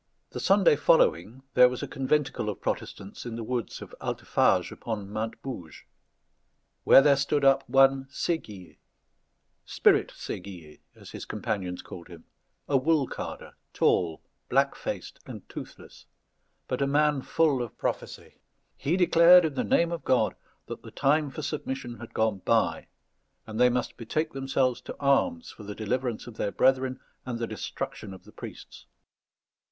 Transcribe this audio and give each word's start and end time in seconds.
The 0.31 0.39
Sunday 0.39 0.75
following, 0.77 1.43
there 1.53 1.69
was 1.69 1.83
a 1.83 1.87
conventicle 1.87 2.49
of 2.49 2.59
Protestants 2.59 3.23
in 3.23 3.35
the 3.35 3.43
woods 3.43 3.83
of 3.83 3.93
Altefage 4.01 4.71
upon 4.71 5.11
Mount 5.11 5.39
Bouges; 5.43 5.83
where 6.83 7.03
there 7.03 7.15
stood 7.15 7.45
up 7.45 7.69
one 7.69 8.05
Séguier 8.05 8.77
Spirit 9.63 10.07
Séguier, 10.07 10.79
as 10.95 11.11
his 11.11 11.25
companions 11.25 11.83
called 11.83 12.07
him 12.07 12.23
a 12.67 12.77
wool 12.77 13.05
carder, 13.05 13.53
tall, 13.73 14.23
black 14.49 14.73
faced, 14.73 15.19
and 15.27 15.47
toothless, 15.47 16.07
but 16.67 16.81
a 16.81 16.87
man 16.87 17.21
full 17.21 17.61
of 17.61 17.77
prophecy. 17.77 18.41
He 18.75 18.97
declared, 18.97 19.45
in 19.45 19.53
the 19.53 19.63
name 19.63 19.91
of 19.91 20.03
God, 20.03 20.35
that 20.65 20.81
the 20.81 20.89
time 20.89 21.29
for 21.29 21.43
submission 21.43 21.99
had 21.99 22.15
gone 22.15 22.39
by, 22.39 22.87
and 23.45 23.59
they 23.59 23.69
must 23.69 23.97
betake 23.97 24.33
themselves 24.33 24.81
to 24.81 24.97
arms 24.99 25.51
for 25.51 25.61
the 25.61 25.75
deliverance 25.75 26.25
of 26.25 26.37
their 26.37 26.51
brethren 26.51 26.99
and 27.23 27.37
the 27.37 27.45
destruction 27.45 28.15
of 28.15 28.23
the 28.23 28.31
priests. 28.31 28.87